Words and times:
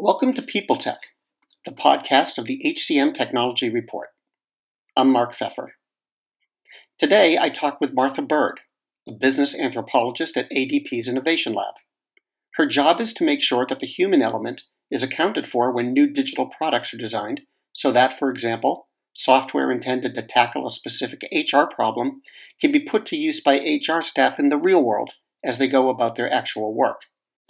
Welcome 0.00 0.32
to 0.34 0.42
People 0.42 0.76
Tech, 0.76 1.00
the 1.64 1.72
podcast 1.72 2.38
of 2.38 2.44
the 2.44 2.62
HCM 2.64 3.14
Technology 3.14 3.68
Report. 3.68 4.10
I'm 4.96 5.10
Mark 5.10 5.36
Feffer. 5.36 5.70
Today 7.00 7.36
I 7.36 7.48
talk 7.48 7.80
with 7.80 7.94
Martha 7.94 8.22
Bird, 8.22 8.60
a 9.08 9.12
business 9.12 9.56
anthropologist 9.56 10.36
at 10.36 10.48
ADP's 10.52 11.08
Innovation 11.08 11.52
Lab. 11.52 11.74
Her 12.54 12.66
job 12.66 13.00
is 13.00 13.12
to 13.14 13.24
make 13.24 13.42
sure 13.42 13.66
that 13.68 13.80
the 13.80 13.88
human 13.88 14.22
element 14.22 14.62
is 14.88 15.02
accounted 15.02 15.48
for 15.48 15.72
when 15.72 15.92
new 15.92 16.06
digital 16.06 16.46
products 16.46 16.94
are 16.94 16.98
designed 16.98 17.40
so 17.72 17.90
that, 17.90 18.16
for 18.16 18.30
example, 18.30 18.86
software 19.14 19.68
intended 19.68 20.14
to 20.14 20.22
tackle 20.22 20.64
a 20.64 20.70
specific 20.70 21.22
HR 21.32 21.64
problem 21.74 22.22
can 22.60 22.70
be 22.70 22.78
put 22.78 23.04
to 23.06 23.16
use 23.16 23.40
by 23.40 23.56
HR 23.58 24.00
staff 24.00 24.38
in 24.38 24.48
the 24.48 24.58
real 24.58 24.84
world 24.84 25.10
as 25.42 25.58
they 25.58 25.66
go 25.66 25.88
about 25.88 26.14
their 26.14 26.32
actual 26.32 26.72
work. 26.72 27.00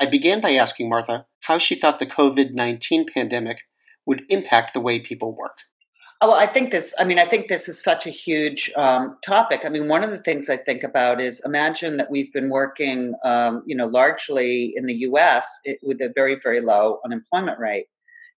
I 0.01 0.07
began 0.07 0.41
by 0.41 0.55
asking 0.55 0.89
Martha 0.89 1.27
how 1.49 1.57
she 1.57 1.75
thought 1.75 1.99
the 1.99 2.07
COVID 2.07 2.53
19 2.53 3.07
pandemic 3.13 3.61
would 4.05 4.23
impact 4.29 4.75
the 4.75 4.81
way 4.81 5.01
people 5.01 5.35
work. 5.35 5.57
Oh, 6.21 6.29
well, 6.29 6.37
I 6.37 6.47
think 6.47 6.73
this, 6.73 6.95
I 6.99 7.05
mean, 7.05 7.19
I 7.19 7.25
think 7.25 7.49
this 7.49 7.69
is 7.69 7.83
such 7.83 8.07
a 8.07 8.11
huge 8.11 8.71
um, 8.77 9.17
topic. 9.25 9.63
I 9.65 9.69
mean, 9.71 9.89
one 9.89 10.05
of 10.05 10.11
the 10.11 10.19
things 10.19 10.51
I 10.51 10.57
think 10.59 10.83
about 10.83 11.21
is 11.21 11.41
imagine 11.47 11.97
that 11.97 12.11
we've 12.11 12.33
been 12.33 12.51
working, 12.51 13.15
um, 13.25 13.63
you 13.67 13.75
know, 13.75 13.87
largely 13.87 14.75
in 14.77 14.87
the 14.87 14.95
US 15.09 15.47
it, 15.65 15.79
with 15.83 16.03
a 16.03 16.13
very, 16.15 16.37
very 16.43 16.61
low 16.61 16.99
unemployment 17.05 17.59
rate. 17.59 17.87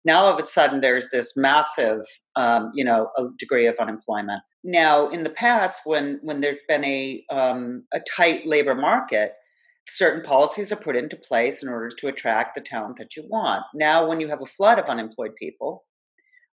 Now, 0.06 0.24
all 0.24 0.34
of 0.34 0.40
a 0.40 0.44
sudden, 0.44 0.82
there's 0.82 1.10
this 1.10 1.36
massive, 1.36 2.02
um, 2.36 2.72
you 2.76 2.84
know, 2.84 3.10
degree 3.40 3.66
of 3.66 3.76
unemployment. 3.80 4.44
Now, 4.64 5.08
in 5.10 5.24
the 5.24 5.30
past, 5.30 5.82
when 5.86 6.20
when 6.22 6.42
there's 6.42 6.66
been 6.68 6.86
a 6.86 7.24
um, 7.30 7.86
a 7.94 8.02
tight 8.02 8.46
labor 8.46 8.76
market, 8.76 9.34
certain 9.90 10.22
policies 10.22 10.72
are 10.72 10.78
put 10.78 10.96
into 10.96 11.16
place 11.16 11.64
in 11.64 11.70
order 11.70 11.90
to 11.90 12.08
attract 12.08 12.56
the 12.56 12.62
talent 12.62 12.98
that 12.98 13.16
you 13.16 13.24
want. 13.28 13.64
Now, 13.74 14.08
when 14.08 14.20
you 14.20 14.28
have 14.30 14.42
a 14.42 14.46
flood 14.46 14.80
of 14.80 14.86
unemployed 14.86 15.36
people, 15.36 15.84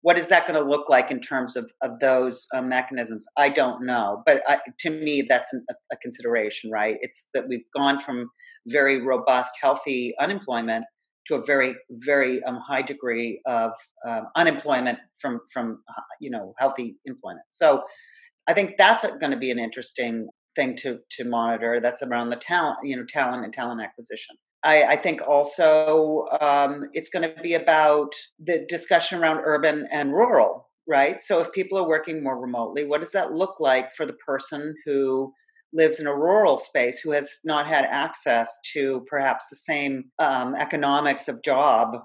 what 0.02 0.20
is 0.20 0.28
that 0.28 0.46
going 0.46 0.62
to 0.62 0.70
look 0.70 0.88
like 0.88 1.10
in 1.10 1.20
terms 1.20 1.56
of, 1.56 1.72
of 1.82 1.98
those 2.00 2.46
uh, 2.54 2.62
mechanisms? 2.62 3.26
I 3.38 3.50
don't 3.50 3.84
know. 3.84 4.22
But 4.24 4.44
I, 4.48 4.60
to 4.82 4.90
me, 4.92 5.24
that's 5.24 5.52
an, 5.52 5.66
a, 5.92 5.98
consideration, 5.98 6.70
right? 6.70 6.98
It's 7.02 7.28
that 7.34 7.48
we've 7.48 7.66
gone 7.76 7.98
from 7.98 8.30
very 8.68 9.02
robust, 9.02 9.56
healthy 9.60 10.14
unemployment 10.20 10.86
to 11.26 11.34
a 11.34 11.44
very, 11.44 11.76
very 12.06 12.44
um, 12.44 12.60
high 12.68 12.84
degree 12.84 13.42
of 13.48 13.72
um, 14.08 14.28
unemployment 14.36 15.00
from, 15.20 15.40
from 15.52 15.80
uh, 15.90 16.02
you 16.22 16.30
know, 16.30 16.54
healthy 16.60 16.98
employment. 17.06 17.46
So 17.50 17.82
I 18.48 18.54
think 18.54 18.76
that's 18.78 19.04
going 19.04 19.32
to 19.32 19.38
be 19.38 19.50
an 19.50 19.58
interesting 19.58 20.30
thing 20.56 20.76
to 20.78 21.00
to 21.12 21.26
monitor. 21.26 21.80
That's 21.80 22.02
around 22.02 22.30
the 22.30 22.36
talent, 22.36 22.80
you 22.84 22.96
know, 22.96 23.06
talent 23.06 23.44
and 23.44 23.54
talent 23.54 23.82
acquisition. 23.82 24.36
I, 24.64 24.84
I 24.84 24.96
think 24.96 25.22
also 25.28 26.28
um, 26.42 26.90
it's 26.94 27.10
going 27.10 27.24
to 27.24 27.42
be 27.42 27.54
about 27.54 28.14
the 28.40 28.66
discussion 28.68 29.22
around 29.22 29.42
urban 29.44 29.88
and 29.92 30.12
rural, 30.12 30.68
right? 30.88 31.22
So 31.22 31.40
if 31.40 31.52
people 31.52 31.78
are 31.78 31.88
working 31.88 32.24
more 32.24 32.40
remotely, 32.40 32.84
what 32.84 33.02
does 33.02 33.12
that 33.12 33.34
look 33.34 33.60
like 33.60 33.92
for 33.92 34.08
the 34.08 34.14
person 34.14 34.74
who 34.84 35.32
lives 35.72 36.00
in 36.00 36.08
a 36.08 36.16
rural 36.16 36.58
space 36.58 37.00
who 37.00 37.12
has 37.12 37.30
not 37.44 37.68
had 37.68 37.86
access 37.86 38.58
to 38.74 39.06
perhaps 39.08 39.46
the 39.50 39.56
same 39.56 40.06
um, 40.18 40.56
economics 40.56 41.28
of 41.28 41.44
job 41.44 41.98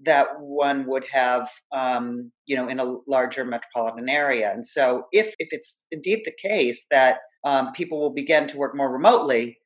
that 0.00 0.26
one 0.40 0.86
would 0.86 1.06
have, 1.10 1.48
um, 1.72 2.30
you 2.46 2.56
know, 2.56 2.68
in 2.68 2.78
a 2.78 2.96
larger 3.06 3.44
metropolitan 3.44 4.08
area. 4.08 4.52
And 4.52 4.66
so, 4.66 5.04
if 5.12 5.34
if 5.38 5.48
it's 5.52 5.84
indeed 5.90 6.22
the 6.24 6.48
case 6.48 6.84
that 6.90 7.18
um, 7.46 7.72
people 7.72 8.00
will 8.00 8.10
begin 8.10 8.46
to 8.48 8.58
work 8.58 8.76
more 8.76 8.92
remotely, 8.92 9.56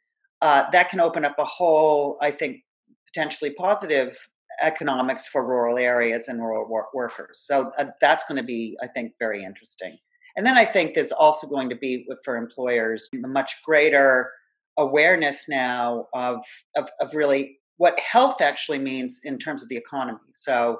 uh, 0.42 0.64
that 0.70 0.90
can 0.90 1.00
open 1.00 1.24
up 1.24 1.34
a 1.38 1.44
whole, 1.44 2.18
I 2.20 2.30
think, 2.30 2.58
potentially 3.06 3.52
positive 3.54 4.16
economics 4.60 5.26
for 5.26 5.46
rural 5.46 5.78
areas 5.78 6.28
and 6.28 6.40
rural 6.40 6.68
wor- 6.68 6.88
workers. 6.92 7.40
So 7.40 7.70
uh, 7.78 7.86
that's 8.00 8.24
going 8.24 8.36
to 8.36 8.44
be, 8.44 8.76
I 8.82 8.86
think, 8.86 9.14
very 9.18 9.42
interesting. 9.42 9.96
And 10.36 10.46
then 10.46 10.58
I 10.58 10.64
think 10.64 10.94
there's 10.94 11.10
also 11.10 11.46
going 11.46 11.70
to 11.70 11.76
be 11.76 12.06
for 12.22 12.36
employers 12.36 13.08
a 13.24 13.26
much 13.26 13.56
greater 13.64 14.30
awareness 14.78 15.48
now 15.48 16.06
of, 16.14 16.44
of, 16.76 16.88
of 17.00 17.14
really 17.14 17.58
what 17.78 17.98
health 17.98 18.42
actually 18.42 18.78
means 18.78 19.20
in 19.24 19.38
terms 19.38 19.62
of 19.62 19.69
the 19.70 19.76
economy. 19.76 20.19
So, 20.32 20.78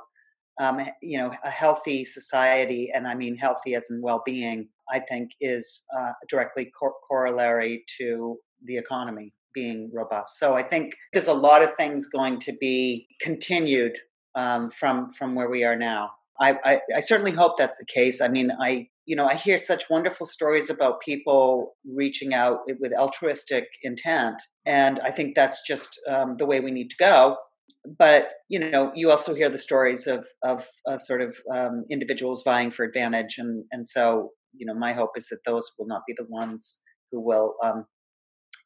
um, 0.61 0.79
you 1.01 1.17
know, 1.17 1.33
a 1.43 1.51
healthy 1.51 2.05
society, 2.05 2.91
and 2.95 3.09
I 3.09 3.15
mean 3.15 3.35
healthy 3.35 3.75
as 3.75 3.89
in 3.91 4.03
well-being, 4.03 4.69
I 4.93 5.01
think 5.01 5.31
is 5.41 5.83
uh, 5.97 6.13
directly 6.29 6.67
cor- 6.79 6.95
corollary 7.09 7.83
to 7.99 8.37
the 8.65 8.77
economy 8.77 9.33
being 9.55 9.91
robust. 9.93 10.39
So 10.39 10.55
I 10.55 10.63
think 10.63 10.95
there's 11.15 11.29
a 11.29 11.33
lot 11.33 11.63
of 11.63 11.73
things 11.73 12.07
going 12.07 12.39
to 12.41 12.53
be 12.53 13.07
continued 13.21 13.99
um, 14.35 14.69
from 14.69 15.11
from 15.11 15.35
where 15.35 15.49
we 15.49 15.65
are 15.65 15.77
now. 15.77 16.11
I, 16.39 16.57
I, 16.65 16.81
I 16.97 17.01
certainly 17.01 17.33
hope 17.33 17.57
that's 17.59 17.77
the 17.79 17.87
case. 17.87 18.21
I 18.21 18.29
mean, 18.29 18.51
I 18.61 18.89
you 19.07 19.17
know 19.17 19.27
I 19.27 19.37
hear 19.37 19.57
such 19.57 19.89
wonderful 19.89 20.27
stories 20.27 20.69
about 20.69 21.01
people 21.01 21.75
reaching 21.87 22.35
out 22.35 22.59
with 22.79 22.93
altruistic 22.93 23.65
intent, 23.83 24.37
and 24.67 25.01
I 25.01 25.11
think 25.11 25.35
that's 25.35 25.63
just 25.67 25.99
um, 26.07 26.37
the 26.37 26.45
way 26.47 26.61
we 26.61 26.71
need 26.71 26.91
to 26.91 26.97
go. 26.99 27.37
But 27.99 28.31
you 28.49 28.59
know, 28.59 28.93
you 28.95 29.11
also 29.11 29.35
hear 29.35 29.51
the 29.51 29.59
stories 29.59 30.07
of 30.07 30.27
of, 30.43 30.67
of 30.87 31.03
sort 31.03 31.23
of 31.23 31.35
um, 31.53 31.85
individuals 31.91 32.43
vying 32.43 32.71
for 32.71 32.85
advantage, 32.85 33.37
and 33.39 33.65
and 33.73 33.89
so 33.89 34.31
you 34.55 34.67
know, 34.67 34.75
my 34.75 34.93
hope 34.93 35.17
is 35.17 35.29
that 35.29 35.45
those 35.47 35.71
will 35.79 35.87
not 35.87 36.03
be 36.07 36.15
the 36.17 36.27
ones 36.29 36.81
who 37.11 37.21
will 37.21 37.55
um, 37.63 37.87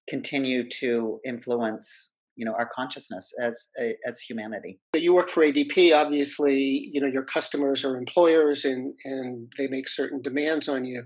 continue 0.09 0.69
to 0.69 1.21
influence 1.25 2.13
you 2.37 2.45
know 2.45 2.53
our 2.53 2.69
consciousness 2.75 3.33
as 3.41 3.69
as 4.07 4.19
humanity. 4.21 4.81
You 4.95 5.15
work 5.15 5.31
for 5.31 5.45
adp 5.45 5.95
obviously 5.95 6.91
you 6.93 7.01
know 7.01 7.07
your 7.07 7.25
customers 7.25 7.85
are 7.85 7.97
employers 7.97 8.65
and 8.65 8.95
and 9.05 9.49
they 9.59 9.67
make 9.69 9.89
certain 9.89 10.21
demands 10.23 10.69
on 10.69 10.85
you. 10.85 11.05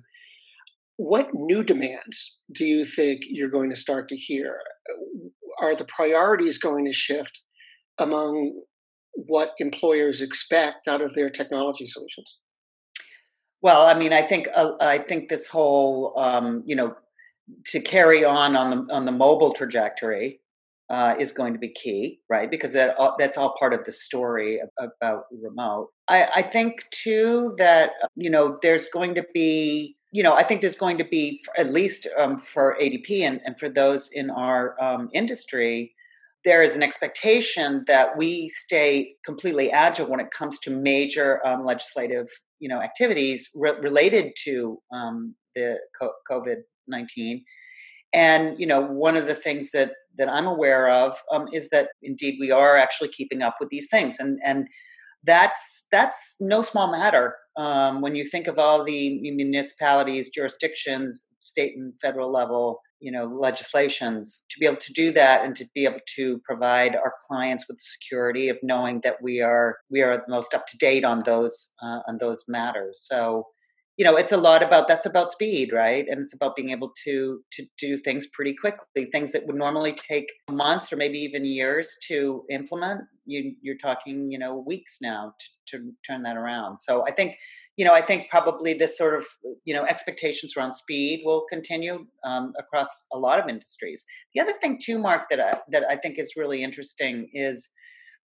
What 0.96 1.28
new 1.32 1.62
demands 1.62 2.38
do 2.52 2.64
you 2.64 2.84
think 2.84 3.20
you're 3.28 3.50
going 3.50 3.70
to 3.70 3.76
start 3.76 4.08
to 4.08 4.16
hear? 4.16 4.58
Are 5.60 5.74
the 5.76 5.84
priorities 5.84 6.58
going 6.58 6.86
to 6.86 6.92
shift 6.92 7.40
among 7.98 8.60
what 9.14 9.54
employers 9.58 10.20
expect 10.20 10.86
out 10.86 11.00
of 11.00 11.14
their 11.14 11.30
technology 11.30 11.86
solutions 11.86 12.38
well, 13.60 13.86
I 13.86 13.94
mean, 13.94 14.12
I 14.12 14.22
think 14.22 14.48
uh, 14.54 14.72
I 14.80 14.98
think 14.98 15.28
this 15.28 15.46
whole 15.46 16.14
um, 16.16 16.62
you 16.64 16.76
know 16.76 16.94
to 17.66 17.80
carry 17.80 18.24
on 18.24 18.56
on 18.56 18.70
the 18.70 18.94
on 18.94 19.04
the 19.04 19.12
mobile 19.12 19.52
trajectory 19.52 20.40
uh, 20.90 21.16
is 21.18 21.32
going 21.32 21.52
to 21.54 21.58
be 21.58 21.70
key, 21.70 22.20
right? 22.30 22.50
Because 22.50 22.72
that 22.72 22.96
all, 22.96 23.16
that's 23.18 23.36
all 23.36 23.54
part 23.58 23.74
of 23.74 23.84
the 23.84 23.92
story 23.92 24.60
about 24.78 25.24
remote. 25.42 25.88
I, 26.08 26.28
I 26.36 26.42
think 26.42 26.84
too 26.90 27.54
that 27.58 27.92
you 28.14 28.30
know 28.30 28.58
there's 28.62 28.86
going 28.86 29.14
to 29.16 29.26
be 29.34 29.96
you 30.12 30.22
know 30.22 30.34
I 30.34 30.44
think 30.44 30.60
there's 30.60 30.76
going 30.76 30.98
to 30.98 31.04
be 31.04 31.40
at 31.56 31.72
least 31.72 32.06
um, 32.16 32.38
for 32.38 32.76
ADP 32.80 33.22
and, 33.22 33.40
and 33.44 33.58
for 33.58 33.68
those 33.68 34.10
in 34.12 34.30
our 34.30 34.80
um, 34.80 35.08
industry 35.12 35.94
there 36.44 36.62
is 36.62 36.76
an 36.76 36.82
expectation 36.82 37.84
that 37.86 38.16
we 38.16 38.48
stay 38.48 39.14
completely 39.24 39.70
agile 39.70 40.06
when 40.06 40.20
it 40.20 40.30
comes 40.30 40.58
to 40.60 40.70
major 40.70 41.44
um, 41.46 41.64
legislative 41.64 42.26
you 42.60 42.68
know 42.68 42.80
activities 42.80 43.48
re- 43.54 43.78
related 43.82 44.32
to 44.44 44.78
um, 44.92 45.34
the 45.54 45.78
COVID 46.30 46.58
nineteen. 46.86 47.44
And 48.14 48.58
you 48.58 48.66
know, 48.66 48.80
one 48.80 49.16
of 49.16 49.26
the 49.26 49.34
things 49.34 49.70
that 49.72 49.92
that 50.16 50.28
I'm 50.28 50.46
aware 50.46 50.90
of 50.90 51.14
um, 51.32 51.46
is 51.52 51.68
that 51.70 51.90
indeed 52.02 52.36
we 52.40 52.50
are 52.50 52.76
actually 52.76 53.08
keeping 53.08 53.42
up 53.42 53.56
with 53.60 53.68
these 53.68 53.88
things, 53.90 54.16
and 54.18 54.38
and 54.44 54.66
that's 55.24 55.86
that's 55.92 56.36
no 56.40 56.62
small 56.62 56.90
matter 56.90 57.34
um, 57.56 58.00
when 58.00 58.14
you 58.14 58.24
think 58.24 58.46
of 58.46 58.58
all 58.58 58.84
the 58.84 59.20
municipalities, 59.20 60.30
jurisdictions, 60.30 61.26
state 61.40 61.76
and 61.76 61.98
federal 62.00 62.32
level 62.32 62.80
you 63.00 63.12
know 63.12 63.26
legislations 63.26 64.44
to 64.48 64.58
be 64.58 64.66
able 64.66 64.76
to 64.76 64.92
do 64.92 65.12
that 65.12 65.44
and 65.44 65.54
to 65.56 65.66
be 65.74 65.84
able 65.84 66.00
to 66.16 66.38
provide 66.44 66.96
our 66.96 67.14
clients 67.26 67.66
with 67.68 67.78
security 67.80 68.48
of 68.48 68.56
knowing 68.62 69.00
that 69.02 69.22
we 69.22 69.40
are 69.40 69.78
we 69.90 70.02
are 70.02 70.16
the 70.16 70.32
most 70.32 70.54
up 70.54 70.66
to 70.66 70.78
date 70.78 71.04
on 71.04 71.22
those 71.24 71.74
uh, 71.82 72.00
on 72.06 72.18
those 72.18 72.44
matters. 72.48 73.06
So 73.08 73.46
you 73.98 74.04
know 74.04 74.16
it's 74.16 74.32
a 74.32 74.36
lot 74.36 74.62
about 74.62 74.86
that's 74.88 75.06
about 75.06 75.30
speed 75.30 75.72
right? 75.72 76.06
And 76.08 76.20
it's 76.20 76.32
about 76.32 76.56
being 76.56 76.70
able 76.70 76.92
to 77.04 77.40
to 77.52 77.66
do 77.78 77.98
things 77.98 78.26
pretty 78.32 78.54
quickly 78.54 79.06
things 79.12 79.32
that 79.32 79.46
would 79.46 79.56
normally 79.56 79.92
take 79.92 80.26
months 80.50 80.92
or 80.92 80.96
maybe 80.96 81.18
even 81.18 81.44
years 81.44 81.96
to 82.06 82.44
implement. 82.48 83.02
You 83.26 83.54
you're 83.60 83.76
talking 83.76 84.30
you 84.30 84.38
know 84.38 84.64
weeks 84.66 84.98
now 85.02 85.34
to, 85.66 85.78
to 85.78 85.92
turn 86.06 86.22
that 86.22 86.36
around. 86.36 86.78
So 86.78 87.04
i 87.06 87.10
think 87.10 87.36
you 87.76 87.84
know 87.84 87.92
i 87.92 88.00
think 88.00 88.30
probably 88.30 88.72
this 88.72 88.96
sort 88.96 89.14
of 89.16 89.26
you 89.64 89.74
know 89.74 89.84
expectations 89.84 90.56
around 90.56 90.72
speed 90.72 91.22
will 91.24 91.44
continue 91.50 92.06
um, 92.24 92.52
across 92.56 93.06
a 93.12 93.18
lot 93.18 93.40
of 93.40 93.48
industries. 93.48 94.04
The 94.32 94.40
other 94.40 94.52
thing 94.52 94.78
too 94.80 94.98
mark 94.98 95.22
that 95.30 95.40
I, 95.40 95.58
that 95.72 95.84
i 95.90 95.96
think 95.96 96.18
is 96.18 96.34
really 96.36 96.62
interesting 96.62 97.28
is 97.32 97.68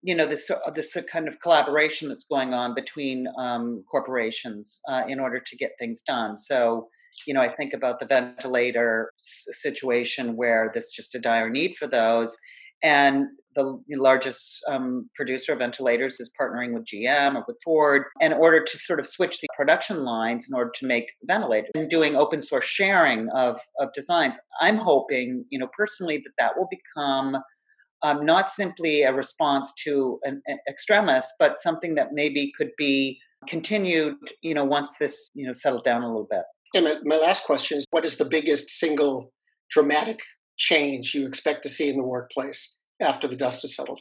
you 0.02 0.14
know 0.14 0.26
this 0.26 0.50
uh, 0.50 0.70
this 0.74 0.96
kind 1.10 1.28
of 1.28 1.40
collaboration 1.40 2.08
that's 2.08 2.24
going 2.24 2.52
on 2.54 2.74
between 2.74 3.26
um, 3.38 3.84
corporations 3.90 4.80
uh, 4.88 5.02
in 5.08 5.20
order 5.20 5.40
to 5.40 5.56
get 5.56 5.72
things 5.78 6.02
done. 6.02 6.36
So 6.36 6.88
you 7.26 7.34
know 7.34 7.40
I 7.40 7.48
think 7.48 7.72
about 7.72 8.00
the 8.00 8.06
ventilator 8.06 9.12
situation 9.18 10.36
where 10.36 10.70
there's 10.72 10.90
just 10.90 11.14
a 11.14 11.20
dire 11.20 11.50
need 11.50 11.76
for 11.76 11.86
those, 11.86 12.36
and 12.82 13.26
the 13.54 13.80
largest 13.90 14.62
um, 14.68 15.08
producer 15.14 15.52
of 15.52 15.58
ventilators 15.58 16.18
is 16.20 16.30
partnering 16.38 16.72
with 16.72 16.84
GM 16.84 17.36
or 17.36 17.44
with 17.46 17.58
Ford 17.62 18.04
in 18.20 18.32
order 18.32 18.62
to 18.62 18.78
sort 18.78 18.98
of 18.98 19.06
switch 19.06 19.40
the 19.40 19.48
production 19.56 20.04
lines 20.04 20.48
in 20.48 20.54
order 20.54 20.70
to 20.76 20.86
make 20.86 21.12
ventilators 21.24 21.70
and 21.74 21.90
doing 21.90 22.16
open 22.16 22.40
source 22.40 22.64
sharing 22.64 23.28
of, 23.30 23.60
of 23.78 23.92
designs. 23.92 24.38
I'm 24.60 24.78
hoping, 24.78 25.44
you 25.50 25.58
know, 25.58 25.68
personally 25.76 26.18
that 26.18 26.32
that 26.38 26.56
will 26.56 26.68
become 26.70 27.36
um, 28.02 28.24
not 28.24 28.50
simply 28.50 29.02
a 29.02 29.12
response 29.12 29.72
to 29.84 30.18
an, 30.24 30.42
an 30.46 30.58
extremis, 30.68 31.32
but 31.38 31.60
something 31.60 31.94
that 31.94 32.08
maybe 32.12 32.52
could 32.56 32.70
be 32.76 33.18
continued, 33.48 34.14
you 34.42 34.54
know, 34.54 34.64
once 34.64 34.96
this, 34.98 35.28
you 35.34 35.46
know, 35.46 35.52
settled 35.52 35.84
down 35.84 36.02
a 36.02 36.06
little 36.06 36.28
bit. 36.30 36.44
And 36.74 36.84
my, 36.84 36.96
my 37.04 37.16
last 37.16 37.44
question 37.44 37.78
is 37.78 37.86
what 37.90 38.04
is 38.04 38.16
the 38.16 38.24
biggest 38.24 38.70
single 38.70 39.32
dramatic 39.70 40.20
change 40.56 41.14
you 41.14 41.26
expect 41.26 41.62
to 41.62 41.68
see 41.68 41.88
in 41.88 41.96
the 41.96 42.04
workplace 42.04 42.76
after 43.00 43.26
the 43.26 43.36
dust 43.36 43.62
has 43.62 43.74
settled? 43.74 44.00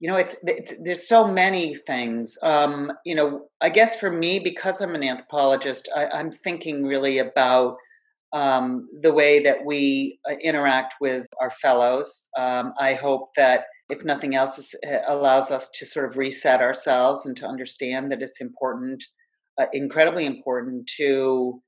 You 0.00 0.10
know, 0.10 0.16
it's, 0.16 0.34
it's 0.44 0.72
there's 0.82 1.06
so 1.06 1.28
many 1.28 1.74
things. 1.74 2.38
Um, 2.42 2.90
you 3.04 3.14
know, 3.14 3.48
I 3.60 3.68
guess 3.68 4.00
for 4.00 4.10
me, 4.10 4.38
because 4.38 4.80
I'm 4.80 4.94
an 4.94 5.02
anthropologist, 5.02 5.90
I, 5.94 6.06
I'm 6.06 6.32
thinking 6.32 6.84
really 6.84 7.18
about 7.18 7.76
um, 8.32 8.88
the 9.02 9.12
way 9.12 9.40
that 9.40 9.64
we 9.64 10.18
uh, 10.28 10.34
interact 10.42 10.94
with 11.00 11.26
our 11.40 11.50
fellows. 11.50 12.28
Um, 12.38 12.72
I 12.78 12.94
hope 12.94 13.30
that, 13.36 13.64
if 13.88 14.04
nothing 14.04 14.34
else, 14.34 14.74
uh, 14.86 14.98
allows 15.08 15.50
us 15.50 15.68
to 15.74 15.86
sort 15.86 16.08
of 16.08 16.16
reset 16.16 16.60
ourselves 16.60 17.26
and 17.26 17.36
to 17.36 17.46
understand 17.46 18.12
that 18.12 18.22
it's 18.22 18.40
important, 18.40 19.04
uh, 19.60 19.66
incredibly 19.72 20.26
important, 20.26 20.88
to 20.98 21.60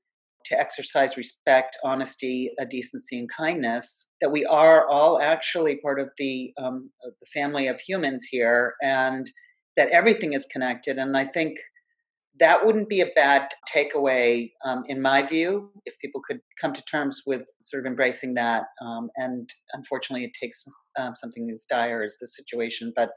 to 0.45 0.59
exercise 0.59 1.15
respect, 1.15 1.77
honesty, 1.85 2.51
uh, 2.61 2.65
decency, 2.69 3.17
and 3.17 3.29
kindness. 3.29 4.11
That 4.19 4.31
we 4.31 4.45
are 4.45 4.89
all 4.89 5.21
actually 5.21 5.77
part 5.77 5.99
of 5.99 6.09
the 6.17 6.53
um, 6.57 6.89
of 7.05 7.13
the 7.19 7.27
family 7.33 7.67
of 7.67 7.79
humans 7.79 8.25
here, 8.29 8.75
and 8.81 9.29
that 9.75 9.89
everything 9.89 10.33
is 10.33 10.45
connected. 10.45 10.97
And 10.97 11.17
I 11.17 11.25
think 11.25 11.57
that 12.39 12.65
wouldn't 12.65 12.89
be 12.89 13.01
a 13.01 13.07
bad 13.15 13.49
takeaway, 13.73 14.51
um, 14.65 14.83
in 14.87 15.01
my 15.01 15.21
view, 15.21 15.71
if 15.85 15.99
people 15.99 16.21
could 16.27 16.39
come 16.59 16.73
to 16.73 16.83
terms 16.85 17.21
with 17.25 17.43
sort 17.61 17.81
of 17.81 17.85
embracing 17.85 18.33
that. 18.33 18.63
Um, 18.81 19.09
and 19.17 19.49
unfortunately, 19.73 20.25
it 20.25 20.31
takes 20.39 20.65
um, 20.97 21.15
something 21.15 21.49
as 21.53 21.65
dire 21.69 22.01
as 22.01 22.17
this 22.19 22.35
situation, 22.35 22.91
but 22.95 23.11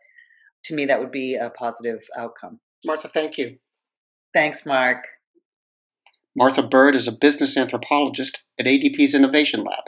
to 0.65 0.75
me, 0.75 0.85
that 0.87 1.01
would 1.01 1.13
be 1.13 1.37
a 1.37 1.51
positive 1.51 2.01
outcome. 2.19 2.61
Martha, 2.85 3.09
thank 3.09 3.39
you. 3.39 3.57
Thanks, 4.35 4.67
Mark. 4.67 5.05
Martha 6.37 6.63
Bird 6.63 6.95
is 6.95 7.09
a 7.09 7.13
business 7.13 7.57
anthropologist 7.57 8.43
at 8.59 8.67
ADP's 8.67 9.15
Innovation 9.15 9.65
Lab, 9.65 9.85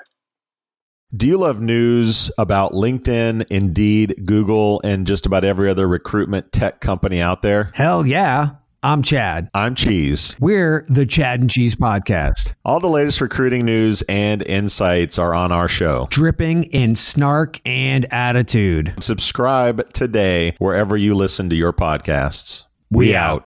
Do 1.15 1.27
you 1.27 1.37
love 1.37 1.59
news 1.59 2.31
about 2.37 2.71
LinkedIn, 2.71 3.45
Indeed, 3.49 4.21
Google, 4.25 4.79
and 4.85 5.05
just 5.05 5.25
about 5.25 5.43
every 5.43 5.69
other 5.69 5.85
recruitment 5.85 6.53
tech 6.53 6.79
company 6.79 7.19
out 7.19 7.41
there? 7.41 7.69
Hell 7.73 8.07
yeah. 8.07 8.51
I'm 8.83 9.01
Chad. 9.01 9.49
I'm 9.55 9.73
Cheese. 9.73 10.35
We're 10.39 10.85
the 10.87 11.07
Chad 11.07 11.41
and 11.41 11.49
Cheese 11.49 11.75
Podcast. 11.75 12.53
All 12.63 12.79
the 12.79 12.87
latest 12.87 13.21
recruiting 13.21 13.65
news 13.65 14.03
and 14.03 14.43
insights 14.43 15.17
are 15.17 15.33
on 15.33 15.51
our 15.51 15.67
show, 15.67 16.07
dripping 16.11 16.65
in 16.65 16.95
snark 16.95 17.59
and 17.65 18.05
attitude. 18.13 18.93
Subscribe 18.99 19.91
today 19.93 20.55
wherever 20.59 20.95
you 20.95 21.15
listen 21.15 21.49
to 21.49 21.55
your 21.55 21.73
podcasts. 21.73 22.65
We, 22.91 23.07
we 23.07 23.15
out. 23.15 23.43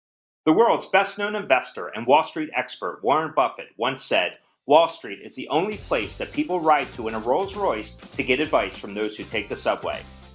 The 0.45 0.53
world's 0.53 0.91
best 0.91 1.19
known 1.19 1.35
investor 1.35 1.89
and 1.89 2.07
Wall 2.07 2.23
Street 2.23 2.51
expert, 2.55 3.01
Warren 3.03 3.33
Buffett, 3.35 3.69
once 3.79 4.05
said 4.05 4.37
Wall 4.67 4.89
Street 4.89 5.21
is 5.23 5.35
the 5.37 5.49
only 5.49 5.79
place 5.79 6.19
that 6.19 6.33
people 6.33 6.61
ride 6.61 6.93
to 6.95 7.09
in 7.09 7.15
a 7.15 7.19
Rolls 7.19 7.57
Royce 7.57 7.95
to 7.95 8.23
get 8.23 8.41
advice 8.41 8.77
from 8.77 8.93
those 8.93 9.17
who 9.17 9.25
take 9.25 9.49
the 9.49 9.57
subway. 9.57 10.03